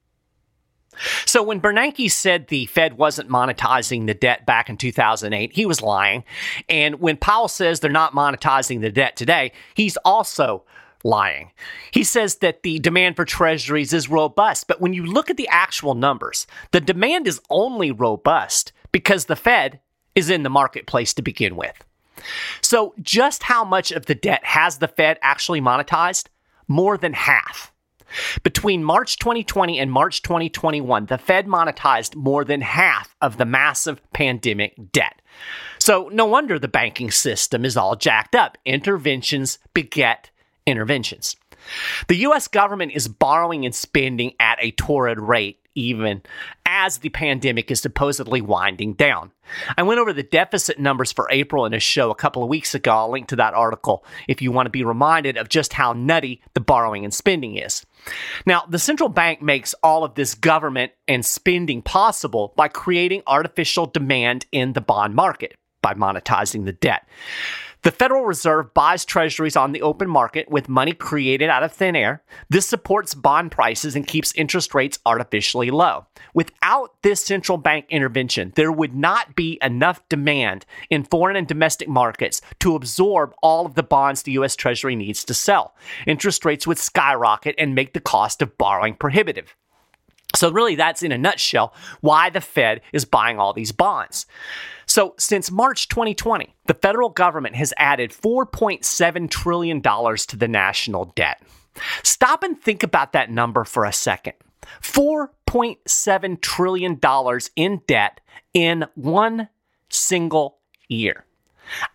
So 1.25 1.42
when 1.42 1.61
Bernanke 1.61 2.11
said 2.11 2.49
the 2.49 2.66
Fed 2.66 2.99
wasn't 2.99 3.30
monetizing 3.30 4.07
the 4.07 4.14
debt 4.14 4.45
back 4.45 4.69
in 4.69 4.76
2008, 4.76 5.52
he 5.52 5.64
was 5.64 5.80
lying. 5.80 6.25
And 6.69 7.00
when 7.00 7.16
Powell 7.16 7.49
says 7.49 7.80
they're 7.80 7.90
not 7.90 8.12
monetizing 8.12 8.80
the 8.80 8.90
debt 8.90 9.16
today, 9.16 9.52
he's 9.75 9.97
also 9.99 10.64
lying. 11.04 11.50
He 11.90 12.04
says 12.04 12.37
that 12.37 12.62
the 12.62 12.78
demand 12.78 13.16
for 13.16 13.25
treasuries 13.25 13.92
is 13.92 14.09
robust, 14.09 14.66
but 14.66 14.80
when 14.80 14.92
you 14.92 15.04
look 15.04 15.30
at 15.30 15.37
the 15.37 15.49
actual 15.49 15.95
numbers, 15.95 16.47
the 16.73 16.80
demand 16.80 17.26
is 17.26 17.40
only 17.50 17.90
robust 17.90 18.73
because 18.92 19.26
the 19.26 19.37
Fed 19.37 19.80
is 20.14 20.30
in 20.30 20.42
the 20.42 20.50
marketplace 20.50 21.14
to 21.14 21.23
begin 21.23 21.57
with. 21.57 21.85
So, 22.61 22.95
just 23.00 23.45
how 23.45 23.64
much 23.64 23.92
of 23.92 24.07
the 24.07 24.14
debt 24.14 24.45
has 24.45 24.78
the 24.78 24.88
Fed 24.88 25.19
actually 25.23 25.61
monetized? 25.61 26.26
More 26.69 26.99
than 26.99 27.14
half. 27.14 27.73
Between 28.42 28.83
March 28.83 29.19
2020 29.19 29.78
and 29.78 29.90
March 29.90 30.23
2021, 30.23 31.07
the 31.07 31.19
Fed 31.19 31.47
monetized 31.47 32.16
more 32.16 32.45
than 32.45 32.61
half 32.61 33.14
of 33.21 33.37
the 33.37 33.45
massive 33.45 34.00
pandemic 34.12 34.75
debt. 34.92 35.23
So, 35.78 36.11
no 36.12 36.26
wonder 36.26 36.59
the 36.59 36.69
banking 36.69 37.11
system 37.11 37.64
is 37.64 37.76
all 37.76 37.97
jacked 37.97 38.35
up. 38.35 38.59
Interventions 38.64 39.59
beget 39.73 40.30
interventions. 40.67 41.37
The 42.09 42.17
US 42.17 42.49
government 42.49 42.93
is 42.93 43.09
borrowing 43.09 43.64
and 43.64 43.75
spending 43.75 44.33
at 44.40 44.59
a 44.61 44.71
torrid 44.73 45.21
rate, 45.21 45.59
even 45.75 46.23
as 46.67 46.99
the 46.99 47.09
pandemic 47.11 47.71
is 47.71 47.81
supposedly 47.81 48.40
winding 48.40 48.95
down. 48.95 49.33
I 49.76 49.83
went 49.83 50.00
over 50.00 50.12
the 50.12 50.23
deficit 50.23 50.79
numbers 50.79 51.12
for 51.12 51.29
April 51.31 51.67
in 51.67 51.75
a 51.75 51.81
show 51.81 52.11
a 52.11 52.14
couple 52.14 52.43
of 52.43 52.49
weeks 52.49 52.75
ago. 52.75 52.93
I'll 52.93 53.11
link 53.11 53.29
to 53.29 53.37
that 53.37 53.55
article 53.55 54.05
if 54.29 54.40
you 54.40 54.52
want 54.52 54.67
to 54.67 54.71
be 54.71 54.85
reminded 54.85 55.37
of 55.37 55.49
just 55.49 55.73
how 55.73 55.93
nutty 55.93 56.43
the 56.55 56.61
borrowing 56.61 57.05
and 57.05 57.12
spending 57.12 57.57
is. 57.57 57.85
Now, 58.47 58.64
the 58.69 58.79
central 58.79 59.09
bank 59.09 59.43
makes 59.43 59.75
all 59.83 60.05
of 60.05 60.14
this 60.14 60.35
government 60.35 60.93
and 61.09 61.25
spending 61.25 61.83
possible 61.83 62.52
by 62.57 62.69
creating 62.69 63.23
artificial 63.26 63.87
demand 63.87 64.47
in 64.52 64.73
the 64.73 64.81
bond 64.81 65.14
market 65.14 65.57
by 65.83 65.95
monetizing 65.95 66.64
the 66.64 66.73
debt. 66.73 67.07
The 67.83 67.91
Federal 67.91 68.27
Reserve 68.27 68.75
buys 68.75 69.07
treasuries 69.07 69.57
on 69.57 69.73
the 69.73 69.81
open 69.81 70.07
market 70.07 70.51
with 70.51 70.69
money 70.69 70.93
created 70.93 71.49
out 71.49 71.63
of 71.63 71.73
thin 71.73 71.97
air. 71.97 72.23
This 72.51 72.67
supports 72.67 73.15
bond 73.15 73.53
prices 73.53 73.97
and 73.97 74.07
keeps 74.07 74.35
interest 74.35 74.75
rates 74.75 74.99
artificially 75.07 75.71
low. 75.71 76.05
Without 76.35 77.03
this 77.03 77.25
central 77.25 77.57
bank 77.57 77.87
intervention, 77.89 78.53
there 78.55 78.71
would 78.71 78.95
not 78.95 79.35
be 79.35 79.59
enough 79.63 80.07
demand 80.11 80.67
in 80.91 81.05
foreign 81.05 81.37
and 81.37 81.49
domestic 81.49 81.89
markets 81.89 82.43
to 82.59 82.75
absorb 82.75 83.33
all 83.43 83.65
of 83.65 83.77
the 83.77 83.83
bonds 83.83 84.23
the 84.23 84.33
U.S. 84.33 84.57
Treasury 84.57 84.95
needs 84.95 85.25
to 85.25 85.33
sell. 85.33 85.75
Interest 86.07 86.45
rates 86.45 86.67
would 86.67 86.79
skyrocket 86.79 87.55
and 87.57 87.75
make 87.75 87.95
the 87.95 88.01
cost 88.01 88.43
of 88.43 88.59
borrowing 88.59 88.95
prohibitive. 88.95 89.57
So, 90.41 90.51
really, 90.51 90.75
that's 90.75 91.03
in 91.03 91.13
a 91.13 91.19
nutshell 91.19 91.75
why 92.01 92.31
the 92.31 92.41
Fed 92.41 92.81
is 92.95 93.05
buying 93.05 93.39
all 93.39 93.53
these 93.53 93.73
bonds. 93.73 94.25
So, 94.87 95.15
since 95.19 95.51
March 95.51 95.89
2020, 95.89 96.55
the 96.65 96.73
federal 96.73 97.11
government 97.11 97.57
has 97.57 97.75
added 97.77 98.11
$4.7 98.11 99.29
trillion 99.29 99.83
to 99.83 100.37
the 100.39 100.49
national 100.49 101.05
debt. 101.15 101.43
Stop 102.03 102.43
and 102.43 102.59
think 102.59 102.83
about 102.83 103.13
that 103.13 103.31
number 103.31 103.65
for 103.65 103.85
a 103.85 103.93
second. 103.93 104.33
$4.7 104.83 106.41
trillion 106.41 106.99
in 107.57 107.83
debt 107.87 108.21
in 108.55 108.87
one 108.95 109.49
single 109.91 110.57
year. 110.89 111.27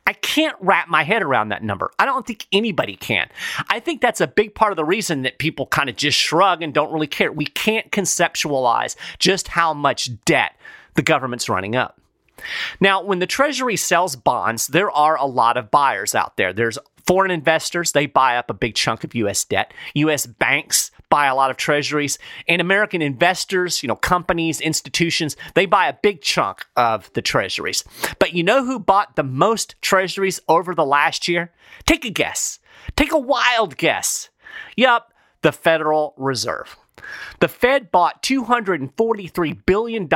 I 0.07 0.13
can't 0.13 0.55
wrap 0.59 0.87
my 0.87 1.03
head 1.03 1.21
around 1.21 1.49
that 1.49 1.63
number. 1.63 1.91
I 1.99 2.05
don't 2.05 2.25
think 2.25 2.47
anybody 2.51 2.95
can. 2.95 3.29
I 3.69 3.79
think 3.79 4.01
that's 4.01 4.21
a 4.21 4.27
big 4.27 4.55
part 4.55 4.71
of 4.71 4.77
the 4.77 4.85
reason 4.85 5.23
that 5.23 5.37
people 5.37 5.65
kind 5.67 5.89
of 5.89 5.95
just 5.95 6.17
shrug 6.17 6.61
and 6.61 6.73
don't 6.73 6.91
really 6.91 7.07
care. 7.07 7.31
We 7.31 7.45
can't 7.45 7.91
conceptualize 7.91 8.95
just 9.19 9.49
how 9.49 9.73
much 9.73 10.09
debt 10.25 10.55
the 10.95 11.01
government's 11.01 11.49
running 11.49 11.75
up. 11.75 11.99
Now, 12.79 13.01
when 13.01 13.19
the 13.19 13.27
Treasury 13.27 13.75
sells 13.75 14.15
bonds, 14.15 14.67
there 14.67 14.91
are 14.91 15.17
a 15.17 15.25
lot 15.25 15.57
of 15.57 15.71
buyers 15.71 16.13
out 16.13 16.37
there. 16.37 16.53
There's 16.53 16.77
foreign 17.07 17.31
investors, 17.31 17.91
they 17.91 18.05
buy 18.05 18.37
up 18.37 18.49
a 18.49 18.53
big 18.53 18.75
chunk 18.75 19.03
of 19.03 19.15
US 19.15 19.43
debt. 19.43 19.73
US 19.93 20.25
banks 20.25 20.91
buy 21.09 21.27
a 21.27 21.35
lot 21.35 21.51
of 21.51 21.57
treasuries, 21.57 22.17
and 22.47 22.59
American 22.61 23.01
investors, 23.01 23.83
you 23.83 23.87
know, 23.87 23.95
companies, 23.95 24.59
institutions, 24.59 25.37
they 25.53 25.65
buy 25.65 25.87
a 25.87 25.93
big 25.93 26.21
chunk 26.21 26.65
of 26.75 27.11
the 27.13 27.21
treasuries. 27.21 27.83
But 28.19 28.33
you 28.33 28.43
know 28.43 28.65
who 28.65 28.79
bought 28.79 29.15
the 29.15 29.23
most 29.23 29.75
treasuries 29.81 30.39
over 30.47 30.73
the 30.73 30.85
last 30.85 31.27
year? 31.27 31.51
Take 31.85 32.05
a 32.05 32.09
guess. 32.09 32.59
Take 32.95 33.11
a 33.11 33.19
wild 33.19 33.77
guess. 33.77 34.29
Yup, 34.75 35.13
the 35.41 35.51
Federal 35.51 36.13
Reserve. 36.17 36.75
The 37.39 37.47
Fed 37.47 37.91
bought 37.91 38.23
$243 38.23 39.65
billion 39.65 40.09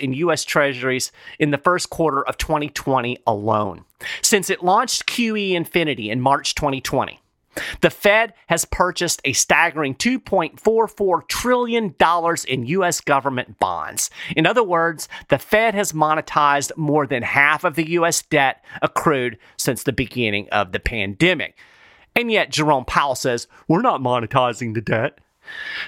in 0.00 0.12
U.S. 0.12 0.44
Treasuries 0.44 1.12
in 1.38 1.50
the 1.50 1.58
first 1.58 1.90
quarter 1.90 2.22
of 2.26 2.38
2020 2.38 3.18
alone. 3.26 3.84
Since 4.22 4.50
it 4.50 4.62
launched 4.62 5.06
QE 5.06 5.52
Infinity 5.52 6.10
in 6.10 6.20
March 6.20 6.54
2020, 6.54 7.20
the 7.80 7.90
Fed 7.90 8.34
has 8.48 8.64
purchased 8.66 9.20
a 9.24 9.32
staggering 9.32 9.94
$2.44 9.94 11.28
trillion 11.28 11.94
in 12.48 12.66
U.S. 12.66 13.00
government 13.00 13.58
bonds. 13.58 14.10
In 14.36 14.46
other 14.46 14.62
words, 14.62 15.08
the 15.28 15.38
Fed 15.38 15.74
has 15.74 15.92
monetized 15.92 16.76
more 16.76 17.06
than 17.06 17.22
half 17.22 17.64
of 17.64 17.74
the 17.74 17.90
U.S. 17.92 18.22
debt 18.22 18.62
accrued 18.82 19.38
since 19.56 19.82
the 19.82 19.92
beginning 19.92 20.48
of 20.50 20.72
the 20.72 20.80
pandemic. 20.80 21.56
And 22.14 22.30
yet, 22.30 22.50
Jerome 22.50 22.84
Powell 22.86 23.14
says, 23.14 23.46
we're 23.68 23.82
not 23.82 24.00
monetizing 24.00 24.74
the 24.74 24.80
debt. 24.80 25.18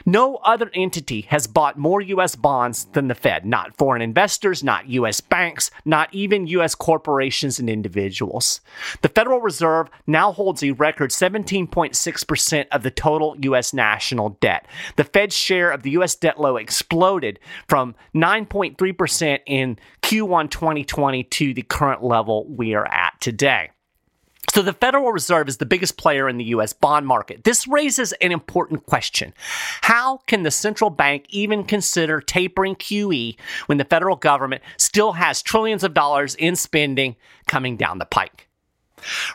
No 0.06 0.36
other 0.36 0.70
entity 0.74 1.22
has 1.22 1.46
bought 1.46 1.78
more 1.78 2.00
U.S. 2.00 2.36
bonds 2.36 2.86
than 2.92 3.08
the 3.08 3.14
Fed. 3.14 3.44
Not 3.44 3.76
foreign 3.76 4.02
investors, 4.02 4.62
not 4.62 4.88
U.S. 4.88 5.20
banks, 5.20 5.70
not 5.84 6.12
even 6.12 6.46
U.S. 6.48 6.74
corporations 6.74 7.58
and 7.58 7.68
individuals. 7.68 8.60
The 9.02 9.08
Federal 9.08 9.40
Reserve 9.40 9.88
now 10.06 10.32
holds 10.32 10.62
a 10.62 10.72
record 10.72 11.10
17.6% 11.10 12.66
of 12.72 12.82
the 12.82 12.90
total 12.90 13.36
U.S. 13.40 13.72
national 13.72 14.30
debt. 14.40 14.66
The 14.96 15.04
Fed's 15.04 15.36
share 15.36 15.70
of 15.70 15.82
the 15.82 15.90
U.S. 15.90 16.14
debt 16.14 16.40
load 16.40 16.56
exploded 16.56 17.38
from 17.68 17.94
9.3% 18.14 19.40
in 19.46 19.78
Q1 20.02 20.50
2020 20.50 21.24
to 21.24 21.54
the 21.54 21.62
current 21.62 22.02
level 22.02 22.46
we 22.46 22.74
are 22.74 22.86
at 22.86 23.20
today. 23.20 23.70
So 24.52 24.62
the 24.62 24.72
Federal 24.72 25.12
Reserve 25.12 25.48
is 25.48 25.58
the 25.58 25.66
biggest 25.66 25.96
player 25.96 26.28
in 26.28 26.38
the 26.38 26.44
US 26.44 26.72
bond 26.72 27.06
market. 27.06 27.44
This 27.44 27.66
raises 27.66 28.12
an 28.14 28.32
important 28.32 28.86
question. 28.86 29.32
How 29.82 30.18
can 30.26 30.42
the 30.42 30.50
central 30.50 30.90
bank 30.90 31.26
even 31.28 31.64
consider 31.64 32.20
tapering 32.20 32.74
QE 32.76 33.36
when 33.66 33.78
the 33.78 33.84
federal 33.84 34.16
government 34.16 34.62
still 34.76 35.12
has 35.12 35.42
trillions 35.42 35.84
of 35.84 35.94
dollars 35.94 36.34
in 36.34 36.56
spending 36.56 37.16
coming 37.46 37.76
down 37.76 37.98
the 37.98 38.06
pike? 38.06 38.47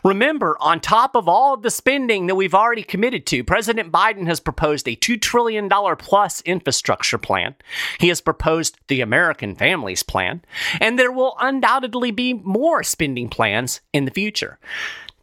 Remember, 0.03 0.57
on 0.59 0.79
top 0.79 1.15
of 1.15 1.27
all 1.27 1.53
of 1.53 1.61
the 1.61 1.71
spending 1.71 2.27
that 2.27 2.35
we've 2.35 2.53
already 2.53 2.83
committed 2.83 3.25
to, 3.27 3.43
President 3.43 3.91
Biden 3.91 4.27
has 4.27 4.39
proposed 4.39 4.87
a 4.87 4.95
$2 4.95 5.21
trillion 5.21 5.69
plus 5.97 6.41
infrastructure 6.41 7.17
plan. 7.17 7.55
He 7.99 8.09
has 8.09 8.21
proposed 8.21 8.77
the 8.87 9.01
American 9.01 9.55
Families 9.55 10.03
Plan, 10.03 10.41
and 10.79 10.97
there 10.97 11.11
will 11.11 11.35
undoubtedly 11.39 12.11
be 12.11 12.33
more 12.33 12.83
spending 12.83 13.29
plans 13.29 13.81
in 13.91 14.05
the 14.05 14.11
future. 14.11 14.59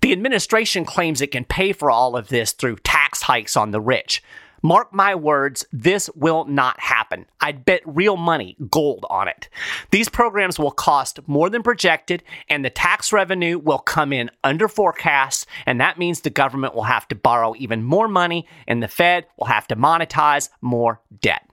The 0.00 0.12
administration 0.12 0.84
claims 0.84 1.20
it 1.20 1.30
can 1.30 1.44
pay 1.44 1.72
for 1.72 1.90
all 1.90 2.16
of 2.16 2.28
this 2.28 2.52
through 2.52 2.76
tax 2.76 3.22
hikes 3.22 3.56
on 3.56 3.70
the 3.70 3.80
rich. 3.80 4.22
Mark 4.62 4.92
my 4.92 5.14
words, 5.14 5.64
this 5.72 6.10
will 6.14 6.44
not 6.44 6.78
happen. 6.80 7.26
I'd 7.40 7.64
bet 7.64 7.82
real 7.86 8.16
money, 8.16 8.56
gold 8.70 9.06
on 9.08 9.28
it. 9.28 9.48
These 9.90 10.08
programs 10.08 10.58
will 10.58 10.70
cost 10.70 11.20
more 11.26 11.50
than 11.50 11.62
projected, 11.62 12.22
and 12.48 12.64
the 12.64 12.70
tax 12.70 13.12
revenue 13.12 13.58
will 13.58 13.78
come 13.78 14.12
in 14.12 14.30
under 14.44 14.68
forecast, 14.68 15.46
and 15.66 15.80
that 15.80 15.98
means 15.98 16.20
the 16.20 16.30
government 16.30 16.74
will 16.74 16.84
have 16.84 17.08
to 17.08 17.14
borrow 17.14 17.54
even 17.58 17.82
more 17.82 18.08
money, 18.08 18.46
and 18.68 18.82
the 18.82 18.88
Fed 18.88 19.26
will 19.38 19.46
have 19.46 19.66
to 19.68 19.76
monetize 19.76 20.50
more 20.60 21.00
debt. 21.20 21.49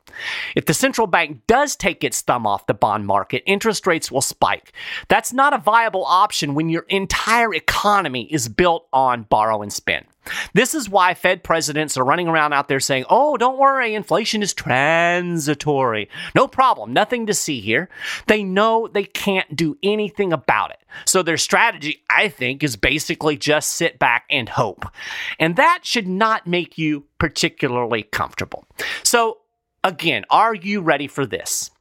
If 0.55 0.65
the 0.65 0.73
central 0.73 1.07
bank 1.07 1.41
does 1.47 1.75
take 1.75 2.03
its 2.03 2.21
thumb 2.21 2.47
off 2.47 2.67
the 2.67 2.73
bond 2.73 3.05
market, 3.05 3.43
interest 3.45 3.87
rates 3.87 4.11
will 4.11 4.21
spike. 4.21 4.73
That's 5.07 5.33
not 5.33 5.53
a 5.53 5.57
viable 5.57 6.05
option 6.05 6.55
when 6.55 6.69
your 6.69 6.85
entire 6.89 7.53
economy 7.53 8.23
is 8.31 8.49
built 8.49 8.87
on 8.91 9.23
borrow 9.23 9.61
and 9.61 9.71
spend. 9.71 10.05
This 10.53 10.75
is 10.75 10.89
why 10.89 11.13
Fed 11.13 11.43
presidents 11.43 11.97
are 11.97 12.03
running 12.03 12.27
around 12.27 12.53
out 12.53 12.67
there 12.67 12.79
saying, 12.79 13.05
oh, 13.09 13.37
don't 13.37 13.57
worry, 13.57 13.95
inflation 13.95 14.41
is 14.41 14.53
transitory. 14.53 16.09
No 16.35 16.47
problem, 16.47 16.93
nothing 16.93 17.27
to 17.27 17.33
see 17.33 17.61
here. 17.61 17.89
They 18.27 18.43
know 18.43 18.87
they 18.87 19.05
can't 19.05 19.55
do 19.55 19.77
anything 19.81 20.33
about 20.33 20.71
it. 20.71 20.79
So 21.05 21.23
their 21.23 21.37
strategy, 21.37 22.03
I 22.09 22.29
think, 22.29 22.63
is 22.63 22.75
basically 22.75 23.37
just 23.37 23.71
sit 23.71 23.99
back 23.99 24.25
and 24.29 24.49
hope. 24.49 24.85
And 25.39 25.55
that 25.55 25.79
should 25.83 26.07
not 26.07 26.47
make 26.47 26.77
you 26.77 27.05
particularly 27.19 28.03
comfortable. 28.03 28.65
So 29.03 29.37
Again, 29.87 30.25
are 30.29 30.53
you 30.53 30.81
ready 30.81 31.07
for 31.07 31.25
this? 31.25 31.71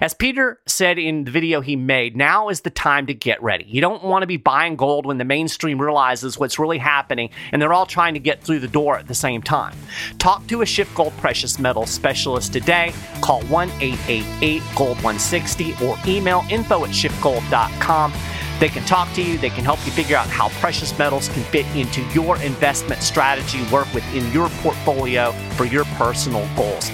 As 0.00 0.14
Peter 0.14 0.58
said 0.66 0.98
in 0.98 1.22
the 1.22 1.30
video 1.30 1.60
he 1.60 1.76
made, 1.76 2.16
now 2.16 2.48
is 2.48 2.62
the 2.62 2.70
time 2.70 3.06
to 3.06 3.14
get 3.14 3.40
ready. 3.40 3.64
You 3.68 3.80
don't 3.80 4.02
want 4.02 4.24
to 4.24 4.26
be 4.26 4.36
buying 4.36 4.74
gold 4.74 5.06
when 5.06 5.18
the 5.18 5.24
mainstream 5.24 5.80
realizes 5.80 6.36
what's 6.36 6.58
really 6.58 6.78
happening 6.78 7.30
and 7.52 7.62
they're 7.62 7.72
all 7.72 7.86
trying 7.86 8.14
to 8.14 8.20
get 8.20 8.42
through 8.42 8.58
the 8.58 8.66
door 8.66 8.98
at 8.98 9.06
the 9.06 9.14
same 9.14 9.42
time. 9.42 9.76
Talk 10.18 10.44
to 10.48 10.62
a 10.62 10.66
Schiff 10.66 10.92
Gold 10.92 11.12
Precious 11.18 11.60
Metals 11.60 11.90
specialist 11.90 12.52
today. 12.52 12.92
Call 13.20 13.42
1 13.42 13.70
888 13.80 14.62
Gold 14.74 14.96
160 14.96 15.76
or 15.84 15.96
email 16.04 16.44
info 16.50 16.84
at 16.84 16.90
schiffgold.com. 16.90 18.12
They 18.58 18.70
can 18.70 18.84
talk 18.86 19.12
to 19.14 19.22
you, 19.22 19.38
they 19.38 19.50
can 19.50 19.64
help 19.64 19.78
you 19.86 19.92
figure 19.92 20.16
out 20.16 20.26
how 20.26 20.48
precious 20.60 20.98
metals 20.98 21.28
can 21.28 21.44
fit 21.44 21.66
into 21.76 22.02
your 22.12 22.38
investment 22.42 23.02
strategy, 23.02 23.62
work 23.70 23.92
within 23.94 24.30
your 24.32 24.48
portfolio 24.64 25.30
for 25.52 25.64
your 25.64 25.84
personal 25.84 26.44
goals. 26.56 26.90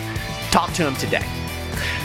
Talk 0.51 0.73
to 0.75 0.85
them 0.85 0.97
today. 0.97 1.27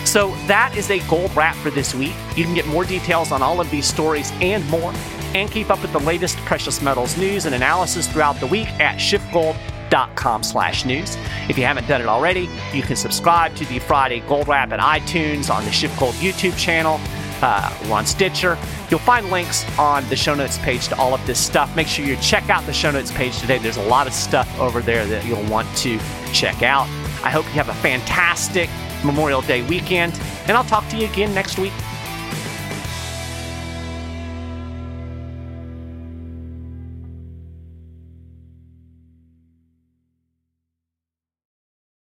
So 0.05 0.31
that 0.47 0.75
is 0.77 0.91
a 0.91 1.00
gold 1.07 1.35
wrap 1.35 1.55
for 1.55 1.71
this 1.71 1.95
week. 1.95 2.13
You 2.35 2.43
can 2.43 2.53
get 2.53 2.67
more 2.67 2.83
details 2.83 3.31
on 3.31 3.41
all 3.41 3.59
of 3.59 3.69
these 3.71 3.85
stories 3.85 4.31
and 4.41 4.67
more, 4.69 4.93
and 5.33 5.50
keep 5.50 5.71
up 5.71 5.81
with 5.81 5.91
the 5.91 6.00
latest 6.00 6.38
precious 6.39 6.81
metals 6.81 7.17
news 7.17 7.45
and 7.45 7.55
analysis 7.55 8.07
throughout 8.07 8.39
the 8.39 8.47
week 8.47 8.67
at 8.79 8.97
schiffgold.com 8.97 10.43
slash 10.43 10.85
news. 10.85 11.17
If 11.50 11.57
you 11.57 11.63
haven't 11.63 11.88
done 11.88 12.01
it 12.01 12.07
already, 12.07 12.50
you 12.73 12.83
can 12.83 12.95
subscribe 12.95 13.55
to 13.55 13.65
the 13.65 13.79
Friday 13.79 14.19
Gold 14.21 14.47
Wrap 14.47 14.71
at 14.71 14.79
iTunes 14.79 15.50
on 15.53 15.65
the 15.65 15.71
Schiff 15.71 15.97
Gold 16.00 16.15
YouTube 16.15 16.57
channel. 16.57 17.00
Uh, 17.41 17.77
on 17.91 18.05
Stitcher. 18.05 18.57
You'll 18.89 19.01
find 19.01 19.29
links 19.29 19.65
on 19.77 20.07
the 20.07 20.15
show 20.15 20.33
notes 20.33 20.57
page 20.59 20.88
to 20.88 20.97
all 20.97 21.13
of 21.13 21.27
this 21.27 21.38
stuff. 21.38 21.75
Make 21.75 21.88
sure 21.88 22.05
you 22.05 22.15
check 22.17 22.50
out 22.50 22.65
the 22.65 22.71
show 22.71 22.89
notes 22.89 23.12
page 23.12 23.38
today. 23.39 23.57
There's 23.57 23.75
a 23.75 23.83
lot 23.83 24.07
of 24.07 24.13
stuff 24.13 24.47
over 24.62 24.79
there 24.79 25.05
that 25.07 25.25
you'll 25.25 25.43
want 25.50 25.67
to 25.79 26.00
check 26.31 26.63
out. 26.63 26.88
I 27.23 27.29
hope 27.29 27.45
you 27.45 27.53
have 27.53 27.69
a 27.69 27.73
fantastic 27.75 28.69
Memorial 29.03 29.41
Day 29.41 29.63
weekend, 29.63 30.19
and 30.47 30.51
I'll 30.57 30.63
talk 30.63 30.87
to 30.89 30.97
you 30.97 31.07
again 31.07 31.33
next 31.33 31.57
week. 31.57 31.73